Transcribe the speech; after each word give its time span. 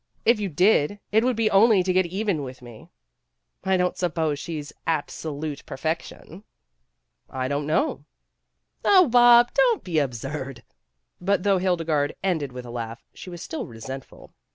"If 0.25 0.39
you 0.39 0.49
did, 0.49 0.99
it 1.11 1.23
would 1.23 1.35
be 1.35 1.51
only 1.51 1.83
to 1.83 1.93
get 1.93 2.07
even 2.07 2.41
with 2.41 2.63
me." 2.63 2.89
"I 3.63 3.77
don't 3.77 3.95
suppose 3.95 4.39
she's 4.39 4.73
absolute 4.87 5.63
perfection." 5.67 6.43
"I 7.29 7.47
don't 7.47 7.67
know." 7.67 8.05
"Oh, 8.83 9.07
Bob, 9.09 9.53
don't 9.53 9.83
be 9.83 9.97
so 9.97 10.03
absurd." 10.05 10.63
But 11.21 11.43
though 11.43 11.59
Hildegarde 11.59 12.15
ended 12.23 12.51
with 12.51 12.65
a 12.65 12.71
laugh, 12.71 13.03
she 13.13 13.29
was 13.29 13.43
still 13.43 13.67
resentful. 13.67 14.33